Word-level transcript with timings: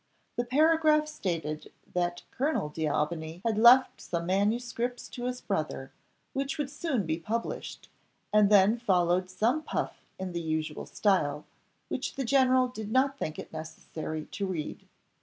The 0.35 0.45
paragraph 0.45 1.07
stated 1.07 1.71
that 1.93 2.23
Colonel 2.31 2.69
D'Aubigny 2.69 3.43
had 3.45 3.59
left 3.59 4.01
some 4.01 4.25
manuscripts 4.25 5.07
to 5.09 5.25
his 5.25 5.41
brother, 5.41 5.91
which 6.33 6.57
would 6.57 6.71
soon 6.71 7.05
be 7.05 7.19
published, 7.19 7.87
and 8.33 8.49
then 8.49 8.79
followed 8.79 9.29
some 9.29 9.61
puff 9.61 10.01
in 10.17 10.31
the 10.31 10.41
usual 10.41 10.87
style, 10.87 11.45
which 11.87 12.15
the 12.15 12.25
general 12.25 12.67
did 12.67 12.91
not 12.91 13.19
think 13.19 13.37
it 13.37 13.53
necessary 13.53 14.25
to 14.31 14.47
read. 14.47 14.87